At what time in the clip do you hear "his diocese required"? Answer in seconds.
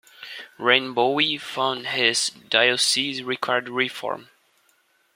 1.89-3.69